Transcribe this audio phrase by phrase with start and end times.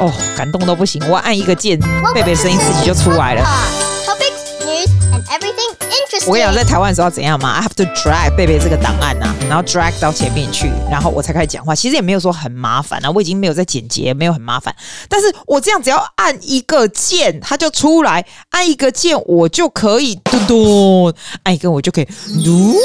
[0.00, 1.78] 哦，感动都不行，我按一个键，
[2.14, 3.44] 贝贝的声音自己就出来了。
[6.26, 11.74] 我跟你讲，在台湾的时候怎样嘛？I have to drag 贝贝这个档案呐、啊，然后 drag 到前面去，然后我才开始讲话。
[11.74, 14.74] 其实也没有说很麻烦啊，我已经没有在剪辑，没有很麻烦。
[15.08, 22.04] 但是我这样只要按一个键，它就出来；按一个键，我就可以嘟嘟；按一个我就可以
[22.44, 22.76] 嘟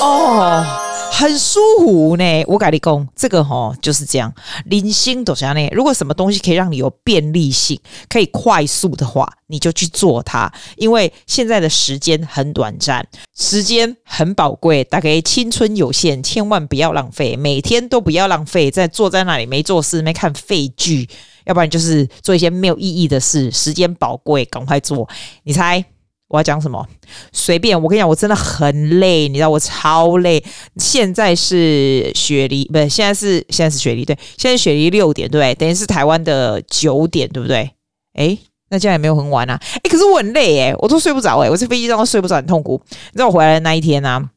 [0.00, 0.91] 哦。
[1.14, 4.32] 很舒服呢，我跟你讲，这个吼就是这样。
[4.64, 5.54] 零星都是这样。
[5.70, 10.50] 如果什么东西可以让你有便利性，可以快速的话，你就去做它。
[10.76, 17.36] 因为现在的时间很短暂，时间很宝贵，大概青春有限，千万不要浪费。
[17.36, 21.06] 每天都不要浪费，在坐在那里没做事，没看废剧，
[21.44, 23.50] 要不然就是做一些没有意义的事。
[23.50, 25.06] 时间宝贵，赶快做。
[25.42, 25.84] 你猜？
[26.32, 26.82] 我要讲什么？
[27.30, 30.42] 随便，我跟你讲，我真的很累，你知道我超累。
[30.78, 37.70] 现在是雪梨，不是，现在是现在是雪梨，对，现在雪梨六点，对，等于是台湾的九点，对不对？
[38.14, 38.38] 诶，
[38.70, 39.60] 那这样也没有很晚啊。
[39.82, 42.80] 诶，可是我很累，诶，我都睡不着，诶，我在飞机上都睡不着，很痛苦。
[42.88, 44.30] 你知道我回来的那一天啊，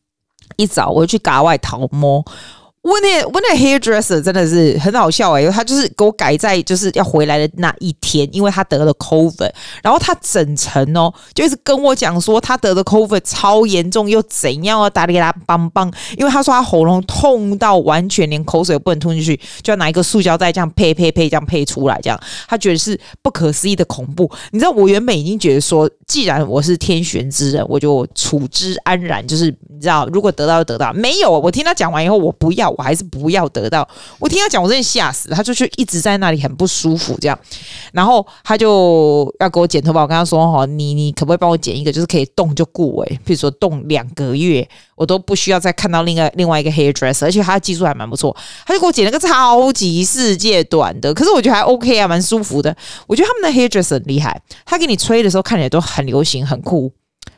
[0.58, 2.22] 一早我就去嘎外淘摸。
[2.86, 9.50] 我那我那 hairdresser 真的是很好笑诶、欸，他就是给我改在就是要回来的那一天，因为他得了 COVID，
[9.82, 24.30] 然后他整程哦就一直跟我讲说他得的 COVID 超严重又怎样啊，打里拉邦邦，因为他说他喉咙痛到完全连口水都不能吞进去，就要拿一个塑胶袋这样呸呸呸这样呸出来，这样他觉得是不可思议的恐怖。
[24.52, 32.75] 你知道我原本已经觉得说，既然我是天选之人，我就处之安然，就是你知道，如果得到就得到，没有，我听他讲完以后，我不要。
[32.78, 33.88] 我还是不要得到。
[34.20, 35.30] 我听他讲，我真的吓死。
[35.30, 37.38] 他就去一直在那里很不舒服，这样。
[37.92, 40.02] 然后他就要给我剪头发。
[40.02, 48.36] 我跟他说：“哈，你你可不可以帮我剪一个，就是可以动就顾诶，譬如说动两个月，我都不需要再看到另外另外一个 hairdresser，而且他的技术还蛮不错。
[48.66, 52.76] 他就给我剪了个超级世界短的，可是我觉得还 OK 啊，蛮舒服的。
[53.08, 56.92] 我觉得他们的 hairdresser 很厉害，他给你吹的时候看起来都很流行，很酷。”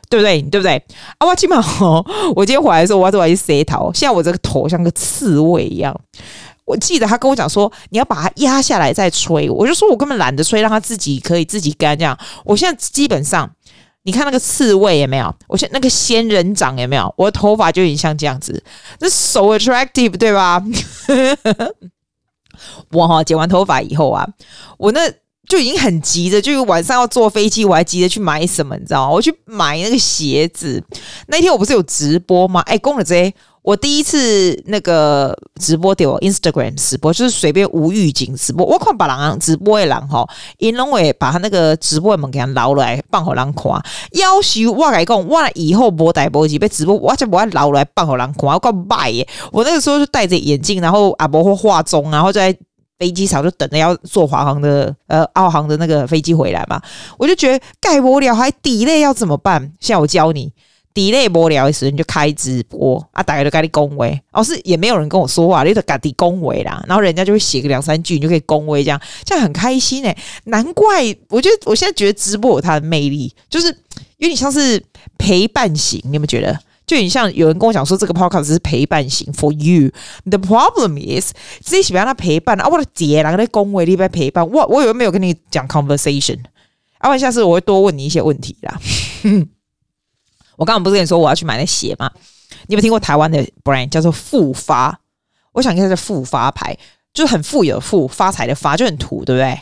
[0.08, 0.40] 对不对？
[0.42, 0.82] 对不对？
[1.18, 2.04] 啊，我起码哦，
[2.34, 5.94] 我今天回来的时候，我要做一些头，现在我这个头像个刺猬一样。
[6.64, 9.48] 我记得他跟我讲说，你要把它压下来再吹。
[9.48, 12.18] 我就说我根本懒得吹，让它自己可以自己干这样。
[12.44, 13.50] 我现在基本上，
[14.02, 15.34] 你看那个刺猬有没有？
[15.46, 17.14] 我现在那个仙人掌有没有？
[17.16, 18.62] 我的头发就已经像这样子，
[18.98, 20.62] 这 so attractive 对吧？
[22.92, 24.28] 我哈剪完头发以后啊，
[24.78, 25.00] 我那。
[25.48, 29.12] 就已经很急着，就晚上要坐飞机，我还急着去买什么，你知道吗？
[29.12, 30.82] 我去买那个鞋子。
[31.28, 32.60] 那天我不是有直播吗？
[32.66, 33.32] 哎，公了这，
[33.62, 38.66] 我第一次那个直播给我 Instagram 直播，就是随便无预警直播。
[38.66, 43.72] 我看把人直播的人哈，因为把他那个直播的门给他捞来放给人看。
[44.12, 48.50] 要求我来讲，我以后无带无机被直播，我就不要捞来放给人看。
[48.50, 49.26] 我讲卖耶！
[49.50, 52.54] 我那个时候就戴着眼镜，然后阿伯会化妆，然后在。
[52.98, 56.80] 飞机场就等着要坐华航的呃澳航的那个飞机回来嘛，
[57.16, 59.60] 我就觉得盖无聊还底类要怎么办？
[59.78, 60.52] 现在我教你
[60.92, 73.68] delay 无聊的时候你就开直播啊，大家都跟你恭维，哦是也没有人跟我说话，你就赶紧恭维啦，然后人家就会写个两三句，你就可以恭维这样，这样很开心哎、欸，难怪我觉得我现在觉得直播有它的魅力，就是
[74.16, 74.82] 有点像是
[75.16, 76.58] 陪伴型，你有没有觉得？
[76.88, 79.92] 就很像有人跟我讲说，这个 podcast 是陪伴型 for you。
[80.24, 84.66] The problem is 自己喜欢他陪伴啊，我的爹，哪个在恭维你在陪伴我？
[84.66, 86.38] 我以为没有跟你讲 conversation，
[86.96, 88.80] 啊，我下次我会多问你一些问题啦。
[90.56, 92.10] 我刚刚不是跟你说我要去买那鞋吗？
[92.66, 94.98] 你有没有听过台湾的 brand 叫做富发？
[95.52, 96.74] 我想应该是富发牌，
[97.12, 99.60] 就是很富有的富发财的发，就很土，对不对？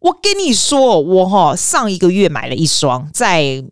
[0.00, 3.64] 我跟你说，我哈上一个月买了一双在。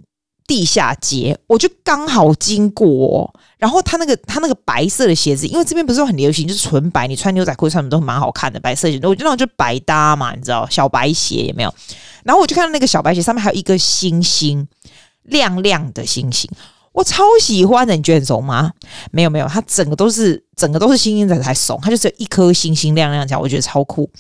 [0.49, 11.73] 地下街，我就刚好经过，然后他那个他那个白色的鞋子，因为这边不是很流行，就是纯白，你穿牛仔裤上面都蛮好看的白色鞋，我觉得那种就百搭嘛，你知道，小白鞋有没有？
[12.25, 14.67] 然后我就看到那个小白鞋上面还有一个星星，
[15.25, 16.51] 亮亮的星星，
[16.93, 18.73] 我超喜欢的，你觉得很怂吗？
[19.13, 24.11] 没有没有，它整个都是整个都是星星仔才怂，它就只有一颗星星亮亮这样，我觉得超酷。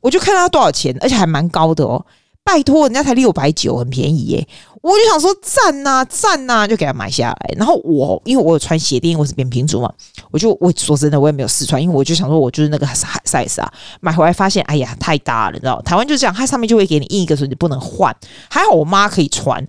[0.00, 2.06] 我就看它多少钱，而且还蛮高的哦。
[2.42, 4.48] 拜托，人家才六百九，很便宜耶！
[4.82, 7.54] 我就想说赞呐赞呐，就给他买下来。
[7.56, 9.92] 然后我因为我有穿鞋垫，我是扁平足嘛，
[10.30, 13.72] 我就我说真的，我也没有试穿，因为我就想说我就是那个 size 啊。
[14.00, 15.80] 买回来发现，哎呀，太大了，你知道？
[15.82, 18.14] 台湾就这样，它上面就会给你印一个说你不能换。
[18.48, 19.64] 还好我妈可以穿，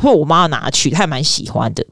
[0.00, 1.84] 或者我妈要拿去，她也蛮喜欢的。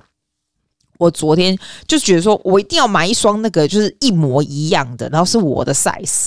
[0.96, 6.26] 我昨天就觉得说我一定要买一双那个就是一模一样的，然后是我的 size。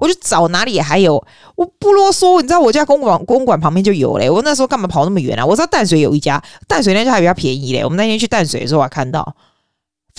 [0.00, 1.24] 我就找哪里还有，
[1.54, 4.28] 我不啰嗦，你知道我家公馆公馆旁边就有嘞。
[4.28, 5.46] 我那时候干嘛跑那么远啊？
[5.46, 7.84] 我知道淡水有一家，淡水那家还比较便宜嘞。
[7.84, 9.36] 我们那天去淡水的时候还看到，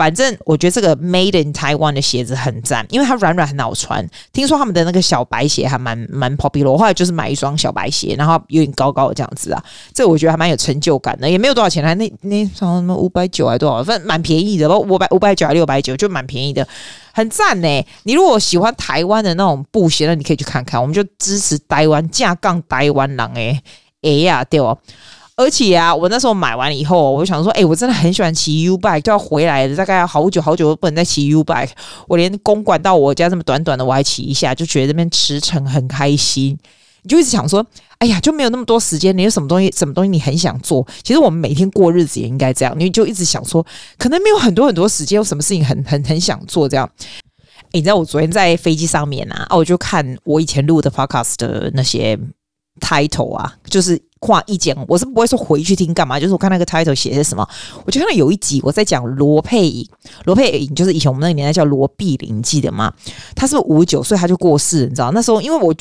[0.01, 4.03] 反正我觉得这个 Made in Taiwan 的鞋子很赞，因为它软软很好穿。
[4.33, 9.63] 听说他们的那个小白鞋还蛮蛮 popular，我后来就是买一双小白鞋，然后有点高高的这样子啊，
[9.94, 16.68] 这我觉得还蛮有成就感的，也没有多少钱，还那那双什么五百九还多少，反正蛮便宜的，五百五百九还六百九，就蛮便宜的，
[17.13, 17.86] 很赞呢。
[18.01, 23.62] 你如果喜欢台湾的那种布鞋，那你可以去看看，我们就支持台湾架杠台湾人诶，
[24.01, 24.75] 哎呀，对哦。
[25.42, 31.72] 而且啊，我那时候买完以后，我就想说，哎、我真的很喜欢骑 U bike，就要回来了，大概要好久好久都不能再骑 U bike。
[32.08, 36.56] 我连公馆到我家这么短短的，我还骑一下，就觉得这边驰骋很开心。
[37.02, 37.66] 你就一直想说，
[37.98, 40.86] 哎呀，就没有那么多时间，你有什么东西，什么东西你很想做？
[41.02, 43.66] 其实我们每天过日子也应该这样，你就一直想说，
[43.98, 46.88] 可能没有很多很多时间，有什么事情很很很想做这样。
[47.72, 52.20] 你知道我昨天在飞机上面啊，我就看我以前录的 podcast 的那些
[52.80, 54.00] title 啊，就是。
[54.21, 57.45] 跨一讲，我是不会说回去听干嘛，就是我看那个 title 写的是什么，
[57.85, 59.85] 我就看到有一集我在讲罗佩颖，
[60.25, 62.94] 罗佩颖就是以前我们那个年代叫罗碧玲，记得吗？
[63.35, 65.12] 他是不是五十九岁他就过世，你知道？
[65.12, 65.73] 那时候因为我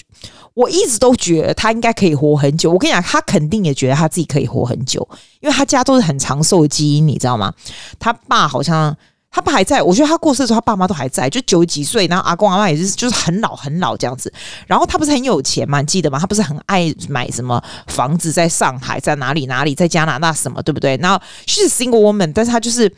[0.55, 5.07] 我一直都觉得他应该可以活很久，我跟你讲，他肯定也觉得他自己可以活很久，
[5.41, 7.53] 因为他家都是很长寿的基因，你知道吗？
[7.99, 8.97] 他爸好像。
[9.31, 14.33] 他爸还在，我觉得他过世的时候，他爸妈都还在，就九十几岁，然后阿公阿妈也是，就是很老很老这样子。
[14.67, 15.81] 然后他不是很有钱吗？
[15.81, 16.19] 你记得吗？
[16.19, 20.97] 他不是很爱买什么房子，在上海，在哪里哪里，在加拿大什么，对不对？
[20.97, 22.93] 然后是 single woman，但是他就是。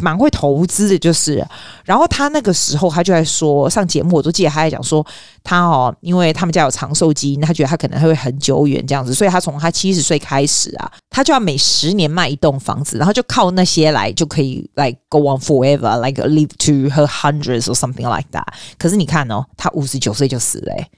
[0.00, 1.44] 蛮会投资的，就是。
[1.84, 5.04] 然后他那个时候，他就在说上节目，我都记得他在讲说，
[5.42, 18.46] 他哦，因为他们家有长寿基因，他觉得他可能会很久远这样子，所以他从他七十岁开始啊，他就要每十年卖一栋房子，然后就靠那些来就可以来 go on forever，like live to her hundreds or something like that。
[18.78, 20.90] 可是你看哦，他五十九岁就死了欸。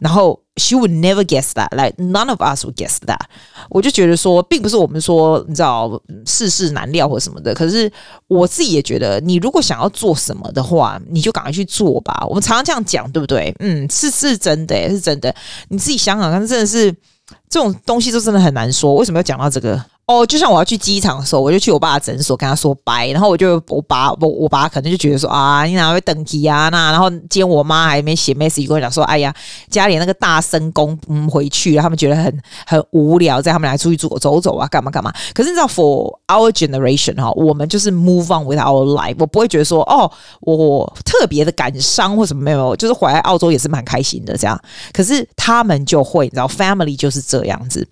[0.00, 3.18] 然后，she would never guess that，like none of us would guess that。
[3.68, 7.52] 我就觉得说，并不是我们说你知道世事难料或什么的。
[7.54, 7.90] 可是
[8.26, 12.24] 我自己也觉得，你如果想要做什么的话，你就赶快去做吧。
[12.28, 13.54] 我们常常这样讲，对不对？
[13.58, 15.34] 嗯，是是真的，是真的。
[15.68, 16.92] 你自己想想看，真的是
[17.48, 18.94] 这种东西，就真的很难说。
[18.94, 19.82] 为什么要讲到这个？
[20.08, 26.70] 哦，就像我要去机场的时候，我就去我爸的诊所跟他说拜，然后我就我爸我我爸可能就觉得说啊，你哪会登机啊？
[26.70, 29.34] 那然后今天我妈还没写 message 跟我讲说，哎呀，
[29.68, 35.12] 家里那个大声公嗯回去，他们觉得很很无聊，在他们来出去走走走啊，干嘛干嘛。
[35.34, 40.10] 可是你知道，for our generation 哈，我们就是 move on with our life，我不会觉得说哦，
[40.40, 44.58] 我特别的感伤或什么没有，就是回来澳洲也是蛮开心的这样。
[44.90, 47.86] 可是他们就会，你知道，family 就是这样子。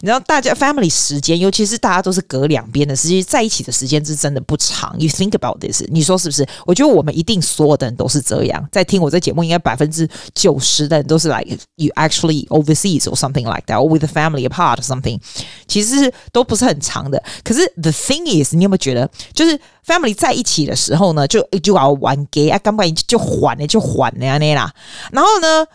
[0.00, 4.94] 你知道大家 family 时间，尤其是大家都是隔两边的，实际在一起的时间是真的不长。
[4.98, 6.46] You think about this，你说是不是？
[6.64, 15.18] 我觉得我们一定所有的人都是这样，在听我这节目，应该百分之九十的人都是 like you actually overseas or something like that，or with the family apart something，
[15.66, 17.22] 其实是都不是很长的。
[17.42, 24.72] 可是 the thing is，你有没有觉得，就是 family 在一起的时候呢，就就要玩 gay 啊，刚刚就缓了就缓了呀那啦，
[25.12, 25.66] 然后呢？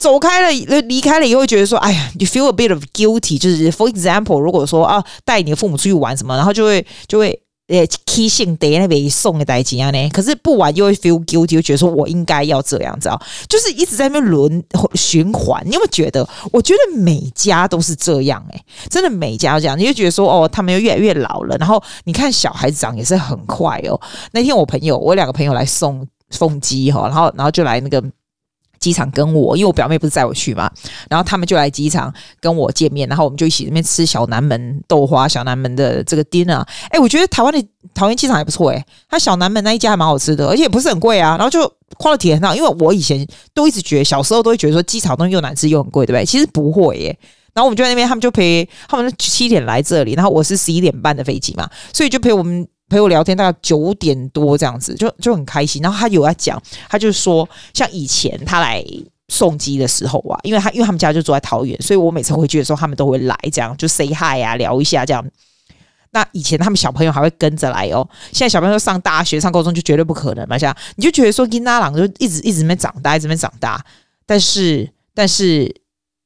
[0.00, 3.38] 走开了，离开了以后，觉得说，哎呀，you feel a bit of guilty。
[3.38, 7.38] 就是 for example，如果说啊，带你的父母出去玩什么，然后就会就会
[7.68, 10.08] 呃提醒得那边送给大家呢。
[10.08, 14.64] 可是不玩又会 feel guilty，就觉得说我应该要这样子啊，就是一直在那边轮
[14.94, 15.62] 循环。
[15.66, 16.26] 你有没有觉得？
[16.50, 19.78] 我觉得每家都是这样哎、真的每家都这样。
[19.78, 21.58] 你就觉得说，哦，他们又越来越老了。
[21.58, 24.00] 然后你看小孩子长也是很快哦。
[24.32, 28.02] 那天我朋友，我两个朋友来送凤鸡哈，然后然后就来那个。
[28.80, 30.70] 机场跟我，因为我表妹不是载我去嘛，
[31.08, 36.66] 然后他们就来机场跟我见面，然后我们就一起那边吃小南门豆花，小南门的这个 dinner。
[36.88, 37.62] 哎，我觉得台湾的
[37.94, 41.36] 桃园机场还不错哎，他小南门那一家还蛮好吃的，而且也不是很贵啊。
[41.36, 41.60] 然后就
[41.98, 46.24] quality 很好，因为我以前都一直觉得，小时候都会觉得说机场东西又难吃又很贵，对不对？
[46.24, 47.18] 其实不会耶。
[47.52, 52.66] 然后我们就在那边，他们就陪他们七点来这里，然后我是十一点半的飞机嘛，所以就陪我们。
[52.90, 55.80] 陪我聊天，大概九点多这样子，就就很开心。
[55.80, 58.84] 然后他有在讲，他就说，像以前他来
[59.28, 65.24] 送机的时候啊，因为他因为他们家就住在桃园，所以我每次回去的时候，他们都会来，这样就 say hi 啊，聊一下这样。
[66.10, 73.80] 那以前他们小朋友还会跟着来哦，现在小朋友上大学、上高中就绝对不可能嘛，像你就觉得说，金拉朗就一直一直没长大，一直没长大。
[74.26, 75.72] 但是但是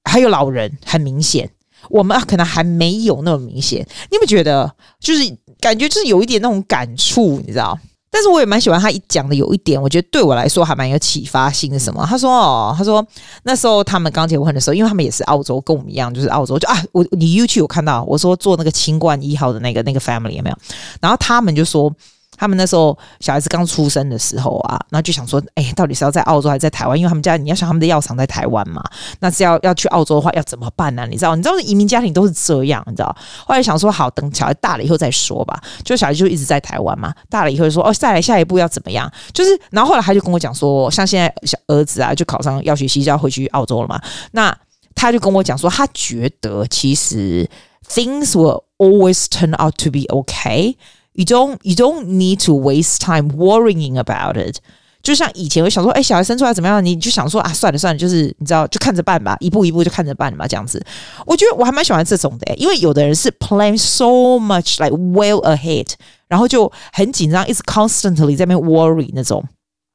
[0.05, 1.51] 还有老人，很明显，
[1.91, 3.81] 我们可能还没有那么明显。
[4.11, 5.37] 你有没有觉得就是？
[5.65, 7.79] 感觉就是有一点那种感触，你知道？
[8.11, 11.79] 但是我也蛮喜欢他一讲的，有一点我觉得对我来说还蛮有启发性的。
[11.79, 12.05] 什么？
[12.07, 13.05] 他说哦，他说
[13.45, 16.59] 那时候他们刚结婚的时候，因为他们也是澳洲，跟我们一样，就是澳洲。
[16.59, 20.57] 就啊，我你 YouTube 有看到我说做那个清冠一号的那个那个 family 有没有？
[21.01, 21.91] 然后他们就说
[22.37, 26.99] 他们那时候小孩子刚出生的时候啊，然后就想说，哎，到底是要在澳洲还是在台湾？
[26.99, 28.83] 因为他们家你要想他们的药厂在台湾嘛，
[29.21, 33.17] 那是要要去澳洲的话要怎么办呢、你知道，你知道移民家庭都是这样，你知道。
[33.47, 35.61] 后来想说，好，等小孩大了以后再说吧。
[35.85, 39.11] 就小孩就一直在台湾嘛，大了以后就说，哦，再来下一步要怎么样？
[39.33, 44.01] 就是，然后后来他就跟我讲说，像现在小儿子啊，就考上药学系就要回去澳洲了嘛。
[44.33, 44.57] 那
[44.95, 47.49] 他就跟我讲说，他觉得其实
[47.89, 50.75] things will always turn out to be okay。
[51.15, 54.59] You don't, you don't need to waste time worrying about it。
[55.01, 56.85] 就像以前我想说，哎，小孩生出来怎么样？
[56.85, 60.85] 你就想说啊，算了算了，就是你知道，就看着办吧，一步一步就看着办嘛，这样子。
[61.25, 65.87] 我觉得我还蛮喜欢这种的，因为有的人是 plan so much like well ahead，
[66.27, 69.45] 然后就很紧张，一直 constantly 在那边 worry 那种。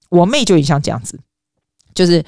[0.09, 1.19] 我妹就很像这样子，
[1.93, 2.23] 就是。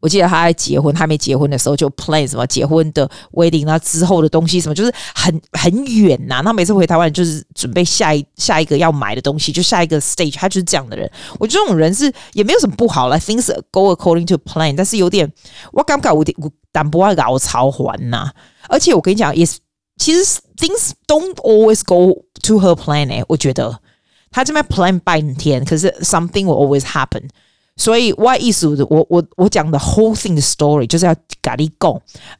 [0.00, 6.40] 我记得他在结婚，他没结婚的时候就 plan 什么结婚的 wedding 啊之后的东西什么，就是很很远呐、啊。
[6.40, 10.34] 那每次回台湾就是准备下一下一个要买的东西，就下一个 stage。
[10.36, 11.10] 他就是这样的人。
[11.38, 15.30] 我觉得这种人是也没有什么不好啦，things go according to plan，但是有点
[15.72, 16.34] 我感觉有点
[16.72, 18.30] 但不会搞超环呐。
[18.68, 19.58] 而且我跟你讲，也是
[19.98, 20.24] 其实
[20.56, 23.24] things don't always go to her plan 诶、欸。
[23.28, 23.78] 我觉得
[24.30, 27.28] 他这边 plan 半天，可是 something will always happen。
[27.76, 31.98] 所以我意思，我我我讲的 whole thing 的 story 就是要咖喱讲，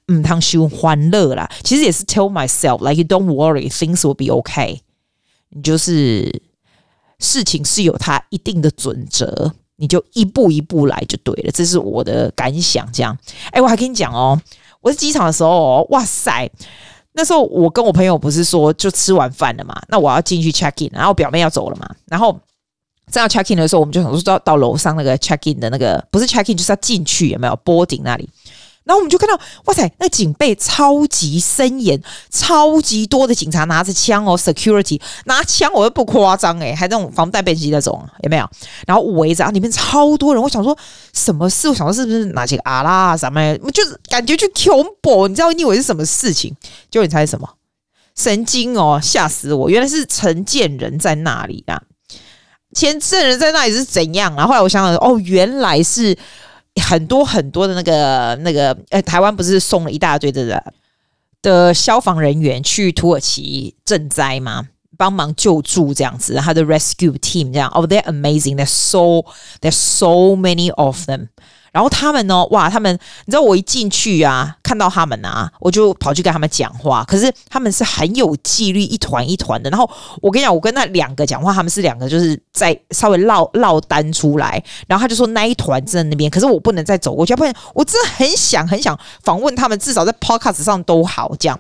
[0.09, 1.51] 嗯，他喜欢乐啦。
[1.65, 4.81] 其实也是 tell myself like you don't worry, things will be okay。
[5.49, 6.43] 你就是
[7.19, 11.51] 事情是有它一定的准则，你就一步一步来就对了。
[11.51, 12.87] 这是我的感想。
[12.93, 13.17] 这样，
[13.53, 14.39] 哎，我还跟你讲哦，
[14.83, 16.51] 我在机场的时候哦，哇塞，
[17.15, 22.39] 那时候我跟我朋友不是说就吃完饭了嘛，那我要进去 check in，然后表妹要走了嘛，然后。
[23.11, 28.29] 在要 check in 的时候，我们就想说到到楼上那个 check in 的那个，不是 check in 就是要进去，有没有 boarding 那里？
[28.83, 32.01] 然后我们就看到，哇塞，那警备超级森严，
[32.31, 38.51] 超级多的警察拿着枪哦，security 拿枪，我又不夸张诶，还那种防弹背心那种，有没有？
[38.87, 40.43] 然后围着啊，里面超多人。
[40.43, 40.77] 我想说
[41.13, 41.69] 什么事？
[41.69, 43.57] 我想说是不是哪几个阿拉什么？
[43.71, 46.57] 就是感觉就恐怖，你知道你以为是什么事情？
[46.91, 47.49] 结果你猜什么？
[48.17, 49.69] 神经哦，吓死我！
[49.69, 51.81] 原来是陈建仁在那里啊。
[52.75, 54.47] 前证人在那里是怎样然？
[54.47, 56.17] 后来我想想，哦，原来是
[56.83, 60.63] 很多很多的那个那个，呃，台湾不是送了一大堆的人
[61.43, 64.69] 的消防人员去土耳其赈灾吗？
[64.97, 69.25] 帮忙救助这样子，他的 rescue team 这样，哦，they're amazing，there's so
[69.63, 71.29] there's so many of them。
[71.73, 72.45] 然后他们呢？
[72.47, 72.93] 哇，他们
[73.25, 77.05] 你知道我一进去啊，看到他们啊，我就跑去跟他们讲话。
[77.05, 79.71] 可是他们是很有纪律，一团一团的。
[79.71, 79.89] 然后
[80.21, 84.63] 我跟你讲，我跟那两个讲话，他们是两个，就是在稍微落落单出来。
[84.87, 91.59] 然后他就说那一团在那边，可是我不能再走过去，要不然我真的很想很想访问他们，至少在 podcast 上都好这样。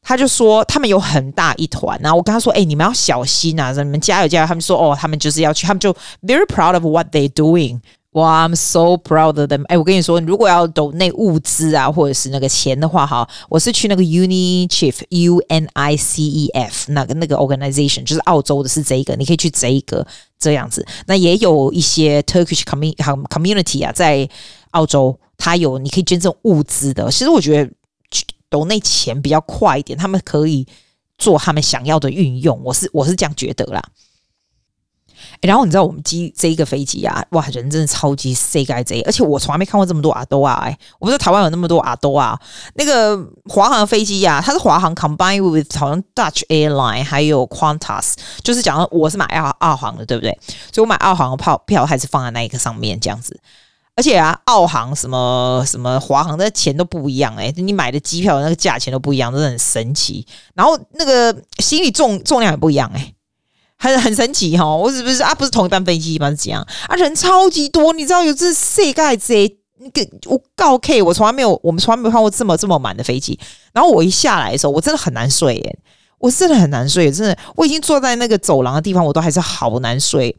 [0.00, 7.80] 他就说他们有很大一团，然后我跟他说：“哎、你们要小心啊，你们加油加油。”他们说：“哦，他们就是要去，他们就 very proud of what they doing。”
[8.18, 9.64] 哇，I'm so proud of them！
[9.66, 20.04] 哎，我跟你说，如果要 donate 物资啊，或者是那个钱的话，哈，我是去那个 UNICEF，U N I C E F，那个那个 organization，就是澳洲的，是这一个，你可以去这一个
[20.38, 20.84] 这样子。
[21.06, 24.28] 那也有一些 Turkish community 啊，在
[24.72, 27.08] 澳洲，它有你可以捐赠物资的。
[27.10, 27.70] 其实我觉得
[28.50, 30.66] donate 钱比较快一点，他们可以
[31.18, 32.60] 做他们想要的运用。
[32.64, 33.80] 我是我是这样觉得啦。
[35.40, 40.68] 然后你知道我们机这一个飞机啊，哇，人真的超级 C 该 Z，而且我从来没看过这么多阿多啊！
[40.98, 42.38] 我不知道台湾有那么多阿多啊。
[42.74, 43.16] 那个
[43.48, 50.36] 华航飞机呀，它是华航 combine with 好像 Dutch Airline 还有 Qantas，就是讲我是买澳澳航的，对不对？
[50.72, 53.40] 所以我买澳航的票票还是放在那一个上面这样子。
[53.94, 60.26] 而且啊，澳航什么什么华航的钱都不一样哎，你买的机票那个价钱都不一样，真的很神奇。
[60.54, 63.12] 然后那个行李重重量也不一样哎。
[63.78, 65.34] 很很神奇哈、哦，我是不是啊？
[65.34, 66.28] 不是同一班飞机吗？
[66.30, 66.96] 是怎样啊？
[66.96, 73.38] 人超级多，你知道有这世界这那个我告 K，我从来没有，我们从来没有看过这么这么满的飞机。
[73.72, 75.78] 然后我一下来的时候，我真的很难睡耶，
[76.18, 80.36] 我真的很难睡，真的，我已经坐在那个走廊的地方，我都还是好难睡。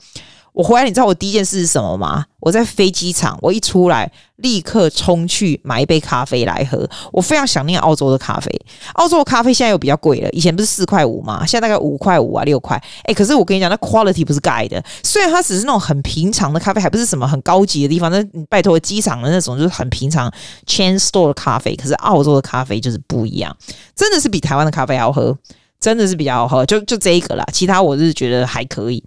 [0.60, 2.26] 我回来，你知道我第一件事是什么吗？
[2.42, 6.86] 我在飞机场，我一出来，立刻冲去买一杯咖啡来喝。
[7.14, 8.52] 我非常想念澳洲的咖啡。
[8.96, 11.46] 澳洲的咖啡现在又比较贵了，以前不是四块五吗？
[11.46, 12.76] 现在大概五块五啊，六块。
[13.04, 14.84] 哎，可是我跟你讲，那 quality 不是盖的。
[15.02, 18.12] 虽然它只是那种很平常的咖啡，还不是什么很高级的地方。
[18.12, 20.30] 那拜托，机场的那种就是很平常
[20.68, 21.74] chain store 的咖啡。
[21.78, 23.56] 可是澳洲的咖啡就是不一样，
[23.96, 25.38] 真的是比台湾的咖啡好喝。
[25.80, 29.04] 真的是比较好喝，就就这一个啦，其他我是觉得还可以。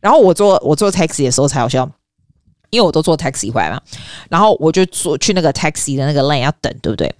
[0.00, 1.88] 然后我坐我坐 taxi 的时候才好笑，
[2.70, 3.80] 因为我都坐 taxi 回来嘛，
[4.30, 7.14] 然后我就坐去那个 taxi 的那个 lane 要等，对不对？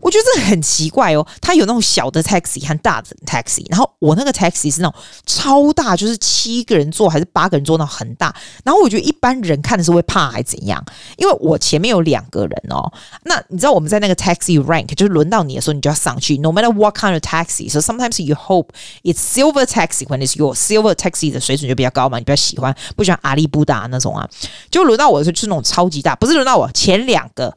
[0.00, 1.26] 我觉得这很奇怪哦。
[1.40, 8.34] 他有那种小的 taxi 和大的 taxi，然后我那个 taxi 是那种超大，就是七个人坐还是八个人坐那很大。
[8.64, 10.84] 然后我觉得一般人看的时候会怕还是怎样？
[11.16, 12.92] 因为我前面有两个人哦。
[13.24, 16.36] 那你知道我们在那个 taxi rank，就是轮到你的时候，你就要上去。
[16.38, 18.68] No matter what kind of taxi，so sometimes you hope
[19.02, 24.28] it's silver taxi when it's your silver taxi 的水准就比较高嘛，你比较喜欢，不喜欢阿里不达那种啊。
[24.70, 27.56] 就轮到我的时候，就是那种超级大，不是轮到我前两个。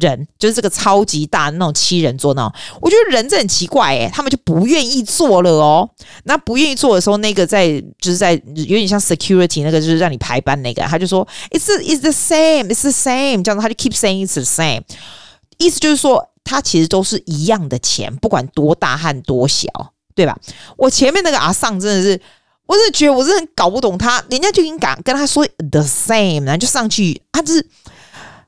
[0.00, 2.42] 人就是这个超级大那种七人座那，
[2.80, 5.88] 我觉得人这很奇怪诶，他们就不愿意坐了哦。
[6.24, 14.82] 那不愿意坐的时候，那个在就是在有点像 security 那个，就是让你排班那个，他就说 it's it's the same it's the same，这样子他就 keep saying it's the same，
[15.58, 19.68] 意思就是说他其实都是一样的钱，不管多大和多小，
[20.16, 20.36] 对吧？
[20.76, 22.20] 我前面那个阿桑真的是，
[22.66, 27.64] 我是觉得我是很搞不懂他，人家就已经敢跟他说 the same，然后就上去，他就是。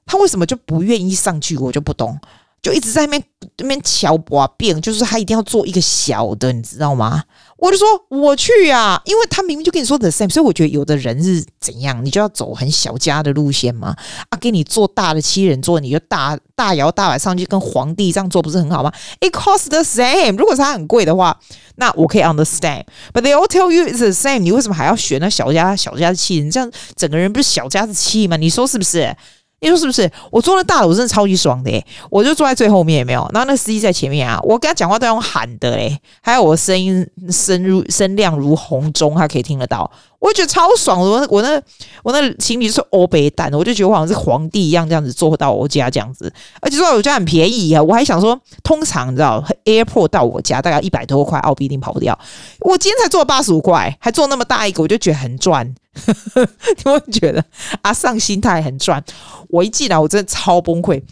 [0.06, 1.56] 他为什么就不愿意上去？
[1.58, 2.18] 我就不懂，
[2.62, 3.22] 就一直在那边
[3.58, 7.24] 那边瞧把柄，就是他一定要做一个小的，你知道吗？
[7.58, 13.96] 我就说我去啊，因为他明明就跟你说 the same，所以我觉得有的人是怎样，你就要走很小家的路线嘛。
[14.28, 20.36] 啊，给你坐大的七人座，你就大大摇大摆上去跟皇帝这样做，不是很好吗？It costs the same。
[20.36, 21.40] 如果是它很贵的话，
[21.76, 24.40] 那我可以 understand，but they all tell you it's the same。
[24.40, 26.50] 你为什么还要选那小家小家的七人？
[26.50, 28.36] 这样整个人不是小家子气吗？
[28.36, 29.16] 你说是不是？
[29.60, 30.10] 你说是不是？
[30.30, 33.28] 我坐那大楼，真的超级爽的诶，我就坐在最后面，有没有？
[33.32, 39.90] 然后那司机在前面啊，我跟他讲话都要用喊的诶，还有我声音声如声量如洪钟，他可以听得到。
[40.18, 41.62] 我觉得超爽，我我那
[42.02, 47.82] 我那行李是欧北蛋，我就觉得我好像是皇帝一样，这样子坐到我家这样子，而且坐到我家很便宜啊！
[47.82, 52.18] 我还想说，通常你知道，Airport 到我家大概一百多块澳币，一定跑不掉。
[52.60, 55.74] 我今天才坐八十五块，还坐那么大一个，我就觉得很赚。
[55.94, 57.44] 你会觉得
[57.82, 59.02] 阿尚心态很赚？
[59.50, 61.02] 我一进来，我真的超崩溃。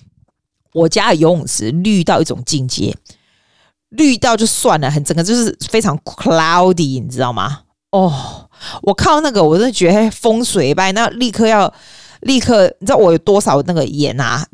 [0.73, 2.97] 我家的游泳池绿到一种境界，
[3.91, 7.61] 绿到就算了，很整个就是非常 cloudy，你知道吗？
[7.91, 8.44] 哦。
[8.83, 11.73] 我靠，那个我真的觉得风水一般，那立刻要
[12.21, 14.47] 立刻，你知道我有多少那个盐啊？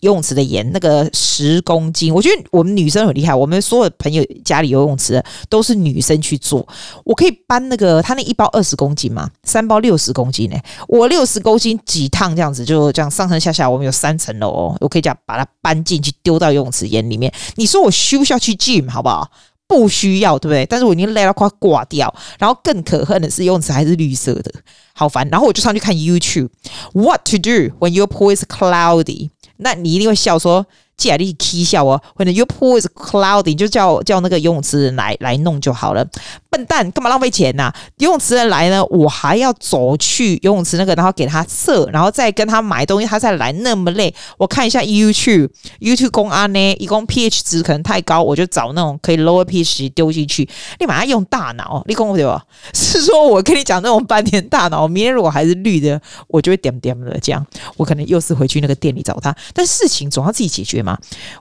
[0.00, 3.32] 游泳池的盐那个十公斤，我觉得我们女生很厉害。
[3.32, 6.66] 我们所有朋友家里游泳池都是女生去做，
[7.04, 10.56] 我可以搬那个他那一包二十公斤嘛，三包六十公斤呢、
[10.88, 17.32] 我六十公斤几趟这样子，就这样上上下下，我们有三层楼哦，我可以这样把它搬进去丢到游泳池盐里面。
[17.54, 19.30] 你说我需不需要去 gym 好不好？
[19.68, 20.64] 不需要，对不对？
[20.66, 22.14] 但是我已经累到快挂掉。
[22.38, 24.52] 然后更可恨的是，游泳池还是绿色的，
[24.94, 25.28] 好烦。
[25.28, 29.30] 然后我就上去看 YouTube，What to do when your pool is cloudy？
[29.58, 30.66] 那你一定会笑说。
[30.96, 36.06] 既然你踢笑哦，或者 your pool is cloudy，就叫叫那个游泳池人来来弄就好了。
[36.48, 44.14] 笨蛋，干嘛浪费钱呐、游泳池人来呢，我还要走去游泳池那个，然后给他测，然后再跟他买东西，他再来那么累。
[44.38, 50.48] 我看一下 YouTube，YouTube 公安呢，一共 pH 值可能太高，我就找那种可以 lower pH 丢进去。
[50.80, 52.42] 你马上用大脑，你跟我对吧？
[52.72, 57.46] 是说我跟你讲那种半天大脑，明天如果还是绿的，我就会点点的这样。
[57.76, 60.85] 我可能又是回去那个店里找他，但事情总要自己解决。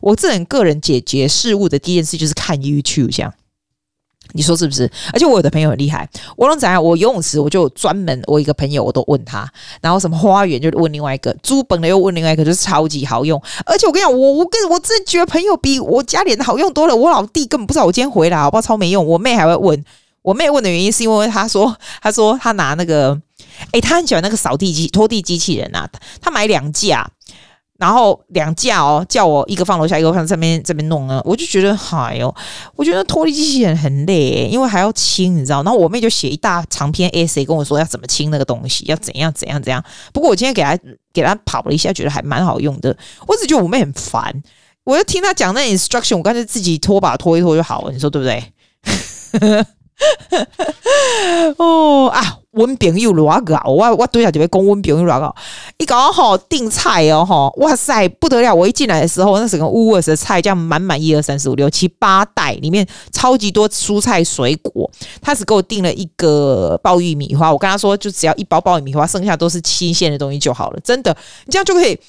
[0.01, 3.33] 我这人个人解决事物的第一件事就是看 YouTube，这样
[4.33, 4.89] 你说是不是？
[5.13, 6.83] 而且我有的朋友很厉害，我能怎样？
[6.83, 9.47] 我游泳池我就专门，我一个朋友我都问他，
[9.81, 13.41] 然后什么花园就问另外一个，租本的又问另外一个，就是超级好用。
[13.67, 16.95] 而且我跟你讲，我我跟我真觉得朋友比我家里人好用多了。
[16.95, 18.61] 我老弟根本不知道我今天回来，好不好？
[18.61, 19.05] 超没用。
[19.05, 19.85] 我妹还会问，
[20.23, 23.21] 我妹问的原因是因为她说，她说她拿那个，
[23.73, 25.87] 诶，她很喜欢那个扫地机拖地机器人啊，
[26.19, 27.07] 她买两架。
[27.77, 32.33] 然后两架哦，叫我一个放楼下，一个放这边这边弄啊，我就觉得嗨哟，
[32.75, 35.61] 我觉得拖地机器人很累，因为还要清，你知道。
[35.63, 39.83] 然后我妹就写一大长篇 essay 跟我说要怎么清那个东西，要怎样怎样怎样。
[40.13, 40.77] 不过我今天给她
[41.13, 42.95] 给她跑了一下，觉得还蛮好用的。
[43.27, 44.41] 我只觉得我妹很烦，
[44.85, 48.43] 我就听她讲那 instruction，我干脆自己拖把拖一拖就好了，你说对不对？
[51.57, 52.37] 哦啊！
[52.55, 55.33] 温朋友偌搞，我我对下就会讲温朋友偌搞。
[55.77, 58.53] 一搞好订菜哦，哈，哇塞不得了！
[58.53, 64.89] 我一进来的时候，那整个 Woolworths 的菜这样满满一二三四五六七八袋，里面超级多蔬菜水果。
[65.21, 70.79] 他只给我订了一个爆玉米花，我跟他说就只要一包爆玉米花，剩下都是新鲜的东西就好了。
[70.81, 71.15] 真的，
[71.45, 71.99] 你这样就可以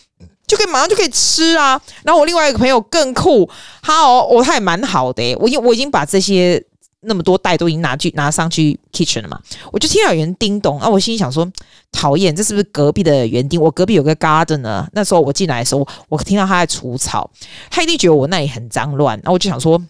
[0.46, 1.80] 就可以马上就可以吃啊。
[2.04, 3.48] 然后我另外一个朋友更酷，
[3.82, 6.64] 他哦，哦他也蛮好的，我已我已经把这些。
[7.06, 9.40] 那么多袋都已经拿去拿上去 kitchen 了嘛？
[9.72, 10.88] 我就听到有人叮咚啊！
[10.88, 11.50] 我心里想说，
[11.92, 13.60] 讨厌，这是不是隔壁的园丁？
[13.60, 14.86] 我隔壁有个 garden 呢。
[14.92, 17.30] 那时候我进来的时候，我听到他在除草，
[17.70, 19.16] 他一定觉得我那里很脏乱。
[19.18, 19.80] 然后我就想说，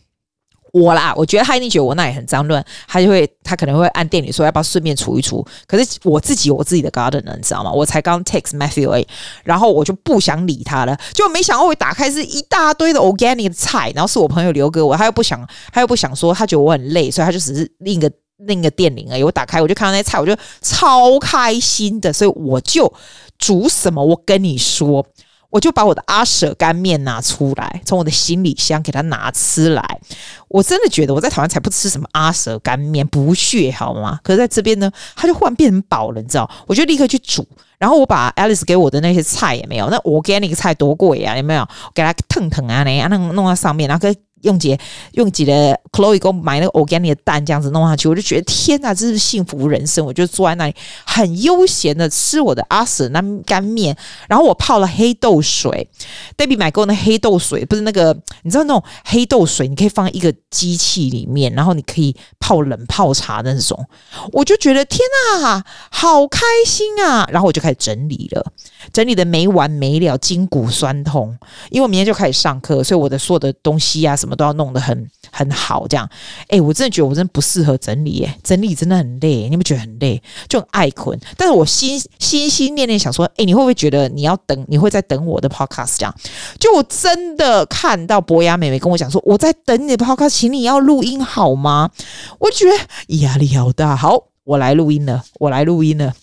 [0.73, 5.43] 我啦，我觉得他一定觉得我那里很脏乱，他就会他可能会按店里说要不要顺便除一除。
[5.67, 7.73] 可是我自己有我自己的 garden 呢，你知道吗？
[7.73, 9.07] 我才刚 text Matthew A，
[9.45, 19.23] 然后我就不想理他了，就没想到我打开是一大堆的 organic 的菜，然后是我朋友留给我，他又不想他又不想说，他觉得我很累，所以他就只是另一个另一个店名而已。
[19.23, 22.93] 我打开我就看到那些菜，我就超开心的，所以我就
[23.39, 25.07] 煮什么，我跟你说。
[25.51, 30.01] 我就把我的阿舍干面拿出来，从我的行李箱给他拿出来。
[30.49, 34.19] 我真的觉得我在台湾才不吃什么阿舍干面，不屑好吗？
[34.23, 36.51] 可是在这边呢，他就忽然变成饱了，你知道？
[36.67, 37.47] 我就立刻去煮，
[37.79, 41.67] 然后我把 Alice 给我的那些菜也没有，那 organic 菜多贵啊，有没有？
[41.95, 44.15] 给他腾腾啊，那样弄弄到上面，然后跟。
[44.47, 44.79] 用几
[45.13, 50.05] 用几的 Chloe 给我买那个 organic 的蛋，这样子弄上去，我就觉得天哪，这是幸福人生！
[50.07, 53.97] 我就坐在那里很悠闲的吃我的阿舍那干面，
[54.29, 55.89] 然后我泡了黑豆水。
[56.37, 63.87] Debbie 买给我的黑豆水，不是那个你知道那种黑豆水，你可以放一个机器里面，然后你可以泡冷泡茶的那种。
[64.33, 65.01] 我就觉得天
[65.41, 67.29] 哪，好开心啊！
[67.33, 68.53] 然后我就开始整理了，
[68.93, 71.37] 整理的没完没了，筋骨酸痛，
[71.71, 74.17] 因为我明天就开始上课，所以我的所有的东西啊。
[74.17, 76.09] 什么都要弄得很很好，这样，
[76.49, 81.19] 哎，我真的觉得我真的不适合整理，哎，整理真的很累，你们觉得很累，就很爱困。
[81.37, 85.97] 但是我心心心念念想说，哎，你会不会觉得你要等，你会在等我的 podcast？
[85.99, 86.15] 这样，
[86.59, 91.91] 就我真的看到博雅妹妹跟我讲说，我在等你的 podcast，请你要录音好吗？
[92.39, 93.95] 我觉得压力好大。
[93.95, 96.15] 好，我来录音了，我来录音了。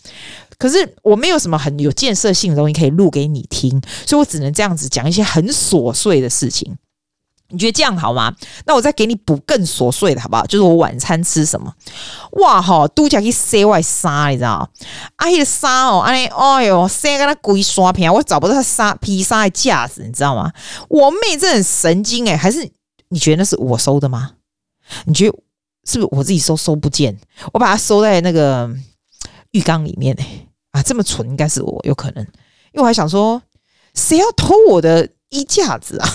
[0.58, 6.76] 可是我没有什么很有建设性的东西可以录给你听，所以我只能这样子讲一些很琐碎的事情。
[7.50, 8.34] 你觉得这样好吗？
[8.66, 10.44] 那我再给你补更琐碎的，好不好？
[10.48, 11.72] 就是我晚餐吃什么？
[12.32, 14.68] 哇哈，都讲去塞外沙，你知道？
[15.18, 20.52] 阿姨的沙哦，阿姨，哎呦，塞个那鬼刷屏，我找不到他沙披沙的架子，你知道吗？
[20.90, 22.68] 我妹这很神经诶、欸，还是
[23.10, 24.32] 你觉得那是我收的吗？
[25.06, 25.38] 你觉得
[25.86, 27.16] 是不是我自己收收不见？
[27.52, 28.68] 我把它收在那个
[29.54, 32.24] 浴缸里面诶、啊，这么蠢应该是我有可能，
[32.74, 33.42] 因为我还想说，
[33.96, 35.10] 谁要偷我的？
[35.34, 36.08] 衣架子啊！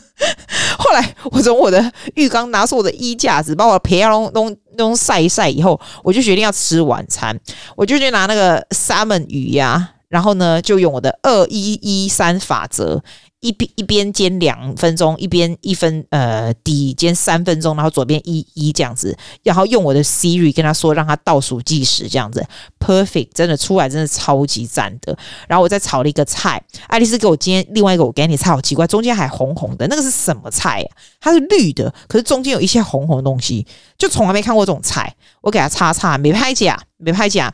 [0.78, 7.34] 后来我从我的浴缸拿出我的衣架子，把我的皮啊弄弄弄晒一晒以后，我就决定要吃晚餐。
[7.74, 13.02] 我就去拿那个三文鱼呀、然后呢，就用我的二一一三法则。
[13.42, 22.46] 一边一边煎两分钟，一边一分呃底煎三分钟，然后左边一一这样子，然后用我的 Siri 跟他说，让他倒数计时这样子
[22.78, 25.16] ，perfect，真的出来真的超级赞的。
[25.48, 30.88] 然后我再炒了一个菜，爱丽丝给我煎另外一个我给你菜，好奇怪，中间还红红的，那个是什么菜呀？
[31.18, 35.16] 它是绿的，可是中间有一些红红的东西，就从来没看过这种菜。
[35.40, 37.50] 我给他擦擦，没拍假，没拍假。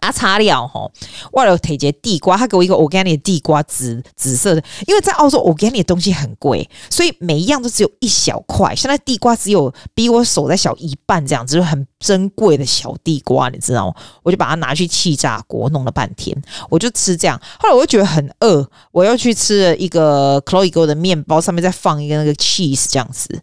[0.00, 0.92] 啊，擦了吼，
[1.32, 8.76] 为了提些地瓜，他给我一个 organic 地瓜紫紫色的，因为在澳洲 organic 的东西很贵，所以每一样都只有一小块。
[8.76, 13.94] 现在地瓜只有比我手再小一半这样子，就很珍贵的小地瓜，你知道吗？
[14.22, 16.36] 我就把它拿去气炸锅弄了半天，
[16.68, 17.40] 我就吃这样。
[17.58, 23.40] 后来我就觉得很饿，我又去吃了一个 Chloe 给我的面包，上面再放一个那个 cheese 这样子。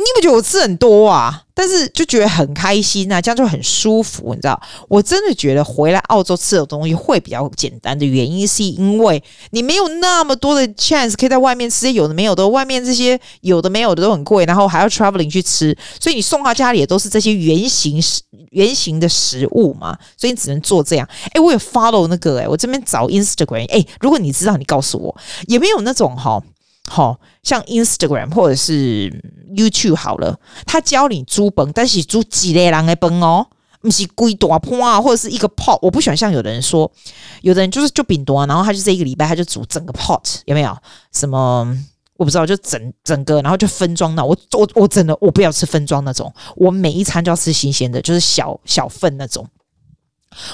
[0.00, 1.42] 你不觉得我吃很多啊？
[1.52, 4.58] 但是就觉得很开心啊，这样就很舒服，你知道？
[4.88, 21.06] 我真的觉得回来澳洲吃的东西会比较简单的原因，是因为你没有那么多的 chance 可以在外面吃有的没有的，外面这些有的没有的都很贵，然后还要 traveling 去吃，所以你送到家里也都是这些圆形食圆形的食物嘛，所以你只能做这样。
[21.34, 25.14] 诶，我有 follow 那个诶，我这边找 Instagram，诶，如果你知道，你告诉我，
[25.48, 26.42] 有没有那种哈？
[26.88, 29.10] 好、像 Instagram 或者是
[29.54, 33.46] YouTube 好了，他教你煮本，但是煮几类人的本哦，
[33.80, 35.78] 不是规大盘啊，或者是一个 pot。
[35.82, 36.90] 我不喜欢像有的人说，
[37.42, 40.76] 有的人就是就饼多，然后他就这一个礼拜他就煮整个 pot，有没有？
[41.12, 41.78] 什么
[42.16, 44.24] 我不知道，就整整个，然后就分装的。
[44.24, 49.46] 我我我真的我不要吃分装那种，我每一餐就要吃新鲜的，就是小小份那种。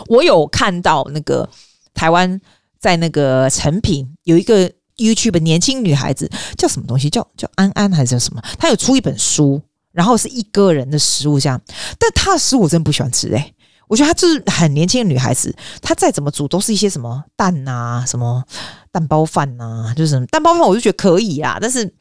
[0.08, 1.48] 我有看到那个
[1.94, 2.38] 台湾
[2.78, 4.70] 在那个成品有一个。
[4.96, 7.10] YouTube 年轻女孩子叫什么东西？
[7.10, 8.42] 叫叫安安还是叫什么？
[8.58, 9.60] 她有出一本书，
[9.92, 11.60] 然后是一个人的食物这样。
[11.98, 13.52] 但她的食物我真的不喜欢吃哎、
[13.88, 18.42] 我觉得她就是很年轻的女孩子，她再怎么煮都是一些什么蛋呐、什么
[18.90, 21.58] 蛋包饭呐、就是什么蛋包饭，我就觉得可以啊。
[21.60, 21.92] 但是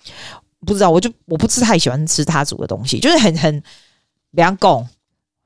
[0.66, 3.62] 不知道，我就我不是太喜欢吃她煮的东西，就是很很
[4.32, 4.88] 两拱。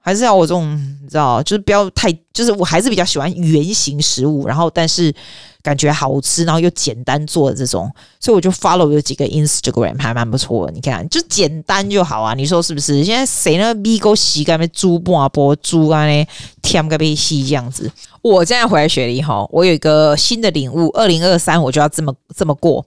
[0.02, 5.14] 还是要我这种，你知道，就是不要太，就是我还是比较喜欢圆形食物，然后但是
[5.62, 10.72] 感觉好吃，然后又简单做的这种，所以我就 follow 有几个 Instagram 还蛮不错的。
[10.72, 13.04] 你看，就简单就好啊，你说是不是？
[13.04, 13.74] 现在谁呢？
[13.76, 16.28] 米狗洗干杯猪半波猪啊呢？
[16.62, 17.92] 添个杯洗这样子。
[18.22, 22.86] 我现在回来雪梨哈，我有一个新的领悟，二零二三我就要这么这么过，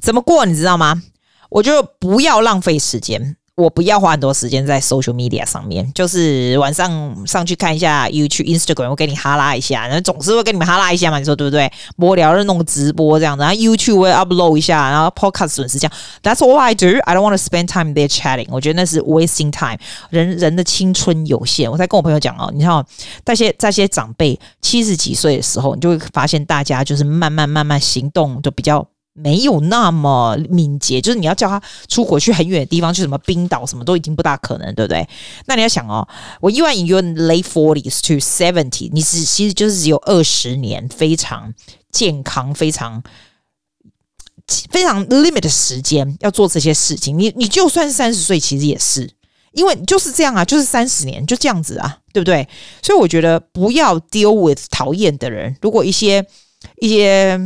[0.00, 0.46] 怎么过？
[0.46, 1.02] 你知道吗？
[1.50, 3.36] 我就不要浪费时间。
[3.56, 11.70] 我不要花很多时间在 social media 上面，就是晚上上去看一下 YouTube、Instagram，我给你哈拉一下，然后总是会跟你们哈拉一下嘛，你说对不对？
[11.98, 15.92] 无聊的弄个直播这样子，然后 YouTube 会 upload 一下，然后 Podcast 准时这样。
[16.24, 16.98] That's all I do.
[17.04, 18.48] I don't want to spend time there chatting.
[18.50, 19.78] 我觉得那是 wasting time。
[20.10, 22.84] 人人的青春有限，我在跟我朋友讲哦，你看哦，
[23.24, 28.84] 那些那些长辈七十几岁的时候，你就会发现大家就是慢慢慢慢行动就比较。
[29.16, 35.08] 没有那么敏捷，就是你要叫他出国去很远的地方，去什么冰岛，什么都已经不大可能，对不对？
[35.46, 36.06] 那你要想哦，
[36.40, 41.54] 我意外 in your late forties to seventy，你只其实就是只有二十年非常
[41.92, 43.04] 健康、非常
[44.70, 47.16] 非常 limit 的时间要做这些事情。
[47.16, 49.08] 你你就算三十岁，其实也是，
[49.52, 52.48] 因为就是这样啊，就是三十年就这样子啊，对不对？
[52.82, 55.56] 所以我觉得不要 deal with 讨厌的人。
[55.62, 56.26] 如果一些
[56.80, 57.38] 一些。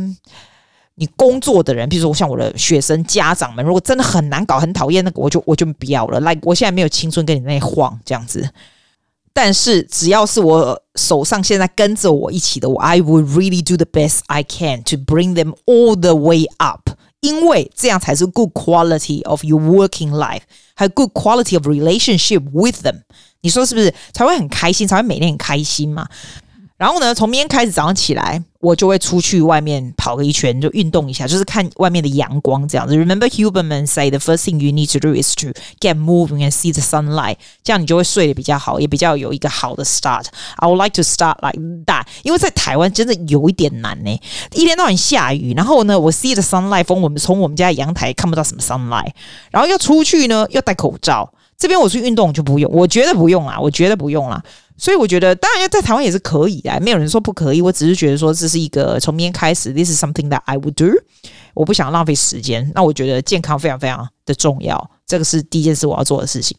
[0.99, 6.19] 你工作的人，比如说像我的学生家长们，如果真的很难搞、很讨厌那个，我就我就不要了。
[6.19, 8.47] 来、like，我现在没有青春跟你那晃这样子。
[9.31, 16.89] 但是只要是我手上现在跟着我一起的，我 I will really do the best I can to bring them all the way up，
[17.21, 20.41] 因为这样才是 good quality of your working life，
[20.75, 23.03] 还有 good quality of relationship with them。
[23.39, 23.93] 你说是不是？
[24.11, 26.05] 才会很开心，才会每天很开心嘛。
[26.79, 32.95] 然后呢，从明天开始早上起来，我就会出去外面跑个一圈，就运动一下，就是看外面的阳光这样子。
[32.95, 35.47] Remember Huberman say the first thing you need to do is to
[35.81, 40.27] get moving and see the sunlight，这样你就会睡得比较好，也比较有一个好的 start。
[40.55, 44.17] I would like to start like that，因为在台湾真的有一点难呢，
[44.53, 49.11] 一天到晚下雨，然后呢，我 see the sunlight 风，我们从我们家阳台看不到什么 sunlight，
[49.51, 51.33] 然后要出去呢，要戴口罩。
[51.57, 54.41] 这边我去运动就不用，我觉得不用啦，我觉得不用啦。
[54.79, 57.61] 所以我觉得，当然在台湾也是可以的，没有人说不可以。
[57.61, 60.93] 我只是觉得说，这是一个从明天开始，this is something that I would do。
[61.53, 62.71] 我不想浪费时间。
[62.73, 66.55] 那我觉得健康非常非常的重要，这个是第一件事我要做的事情。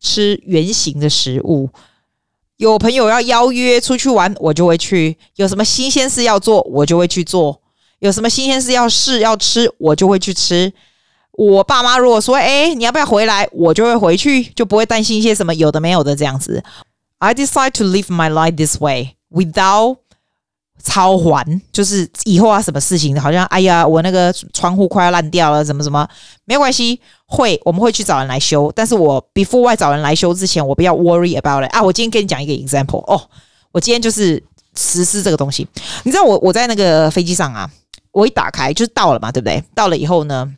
[0.00, 1.70] 吃原型的食物，
[2.58, 7.58] 有朋友要邀约出去玩，我就会去；有什么新鲜事要做，我就会去做；
[8.00, 10.72] 有什么新鲜事要试要吃，我就会去吃。
[11.32, 16.62] 我爸妈如果说：“哎，你要不要回来？”我就会回去，就不会担心一些什么有的没有的这样子。
[17.22, 19.98] I decide to live my life this way without
[20.82, 26.08] 操烦，就是以后啊，什么事情好像哎呀，我那个窗户快要烂掉了，什么什么
[26.44, 28.72] 没有关系，会我们会去找人来修。
[28.74, 31.80] 但是我 before 我找人来修之前，我不要 worry about it 啊。
[31.80, 33.30] 我今天跟你讲一个 example 哦，
[33.70, 34.42] 我今天就是
[34.76, 35.68] 实施这个东西。
[36.02, 37.70] 你知道我我在那个飞机上啊，
[38.10, 39.62] 我一打开就是到了嘛，对不对？
[39.76, 40.52] 到了以后呢？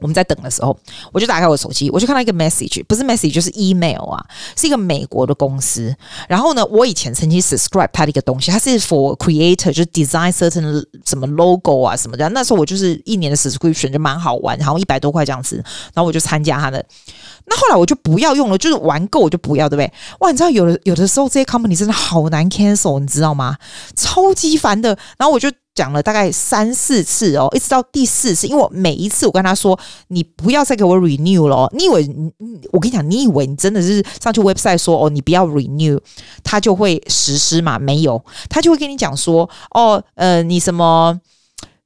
[0.00, 0.76] 我们在等的时候，
[1.12, 4.24] 我就打开我手机，我就看到一个 message，不是 message 就是 email 啊，
[4.56, 5.94] 是一个美国的公司。
[6.28, 12.28] 然后呢，我以前曾经 subscribe 它的一个东西，它是 for creator，就是 design certain 什么 logo 啊什么的。
[12.30, 15.56] 那时候我就是一年的 subscription 就蛮好玩，然后一百多块这样子，
[15.94, 16.84] 然后我就参加它的。
[17.46, 19.92] 那后来我就不要用了，就是玩够我就不要，对不对？
[20.20, 23.56] 哇，你知道有的有的时候这些 company 真的好难 cancel，你知道吗？
[23.94, 24.98] 超级烦的。
[25.18, 25.50] 然后我就。
[25.74, 31.68] 讲了大概三四次哦，一直到第四次，因为我每一次我跟他说，你不要再给我 renew 了。
[31.74, 32.30] 你以为你
[32.72, 36.00] 我跟你讲，你以为你真的是上去 website 说哦，你不要 renew，
[36.42, 37.78] 他就会实施嘛？
[37.78, 41.20] 没有，他就会跟你讲说哦，呃，你什么？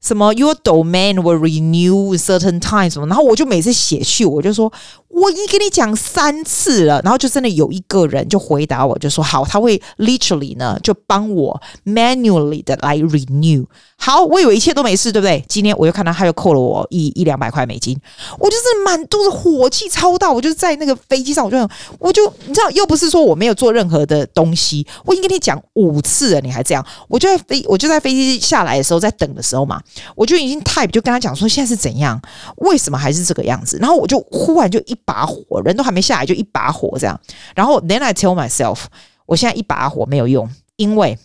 [0.01, 3.07] 什么？Your domain will renew certain times 什么？
[3.07, 4.73] 然后我就每次写去，我就说
[5.09, 13.67] 我已经跟你讲三次了，然后就真的有一个人就回答我，就说好，他会 literally 呢就帮我 manually 的来 renew。
[14.01, 15.45] 好，我以为一切都没事，对不对？
[15.49, 17.99] 今天我又看到他又扣了我一一两百块美金，
[18.39, 29.83] 我就是满肚子火气超大，我就在那个飞机上，我就我就你知道，又不是说我没有做任何的东西，我已经跟你讲五次了，你还这样，我就在飞，我就在飞机下来的时候，在等的时候嘛，
[30.15, 32.19] 我就已经 type 就跟他讲说现在是怎样，
[32.59, 37.21] 为什么还是这个样子，然后我就忽然就一把火，人都还没下来就一把火这样，
[37.55, 38.79] 然后 then I tell myself，
[39.27, 41.19] 我现在一把火没有用，因为。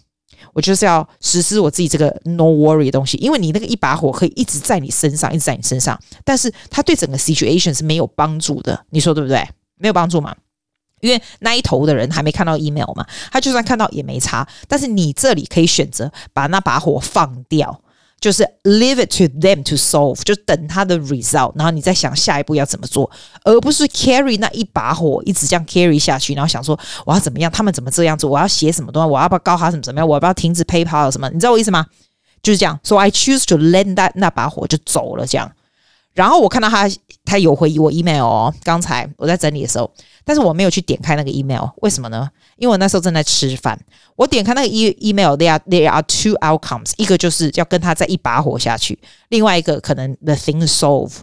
[0.51, 9.47] 我就是要实施我自己这个 no worry 的东西，因为你那个一把火可以一直在你身上，一直在你身上，但是它对整个 situation 是没有帮助的，你说对不对？
[9.77, 10.36] 没有帮助嘛？
[11.01, 17.82] 因为那一头的人还没看到 email 嘛，他就算看到也没差，但是你这里可以选择把那把火放掉。
[18.23, 23.12] 就是 leave it to them to solve，就等他的 result，然后你再想下一步要怎么做，
[23.43, 29.99] 而不是 carry 那一把火一直这样 carry 下去，然后想说我要怎么样，他们怎么这样做，我要写什么东西，我要不要告他怎么怎么？
[29.99, 31.86] 样，我要不要停止 PayPal 什么，你知道我意思吗？
[32.41, 35.51] 就是这样，so I choose to lend that 那把火就走了这样。
[36.13, 36.89] 然后我看到他，
[37.26, 38.54] 他有回我 email 哦。
[38.63, 39.91] 刚才我在整理的时候，
[40.23, 42.30] 但是我没有去点开那个 email，为什么呢？
[42.58, 43.80] 因为我那时候正在吃饭。
[44.15, 48.97] 我点开那个 Email，there are there are two outcomes，一个就是要跟他再一把火下去，
[49.30, 51.13] 另外一个可能 the thing solve。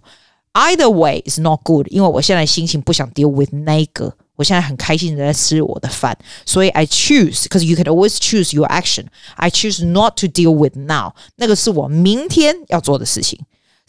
[0.54, 8.66] Either way is not good，因为我现在心情不想 deal with 那个，我现在很开心的在吃我的饭，所以 I choose，because you can always choose your
[8.66, 9.04] action。
[9.36, 13.38] I choose not to deal with now，那个是我明天要做的事情。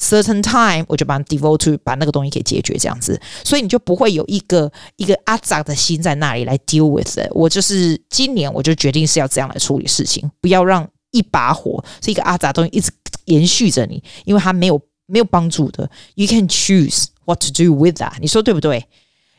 [0.02, 7.30] Certain time，我就把 devote to 把那个东西给解决，这样子，所以你就不会有一个一个阿杂的心在那里来 deal with it。
[7.32, 12.92] 我就是今年我就决定是要这样来处理事情，不要让一把火是一个阿杂东西一直
[13.26, 14.82] 延续着你，因为它没有。
[15.08, 18.14] 没有帮助的，You can choose what to do with that。
[18.22, 18.88] 你说对不对？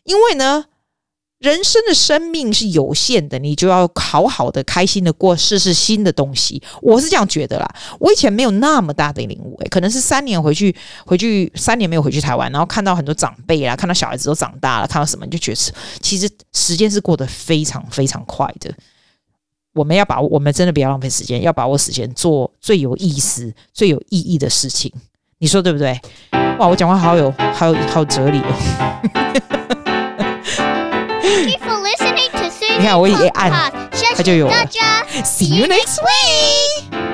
[0.04, 0.66] 因为呢，
[1.42, 6.62] 人生的生命是有限的，你就要好好的、开心的过，试试新的东西。
[6.80, 7.68] 我是这样觉得啦。
[7.98, 10.72] 我以前没有那么大的领悟，诶，可能是三年回去，
[11.04, 18.72] 回去三年没有回去台湾，然后看到很多长辈啦，看到小孩子都长大了，看到什么，你就觉得其实时间是过得非常非常快的。
[19.74, 24.92] 我们要把握，我们真的不要浪费时间，要把握时间，做最有意思、最有意义的事情。
[25.38, 26.00] 你说对不对？
[26.60, 29.81] 哇，我讲话好有、好有、好有哲理哦。
[31.22, 33.50] 你看，我一按，
[34.16, 34.54] 它就有了。
[35.24, 37.11] See you next week.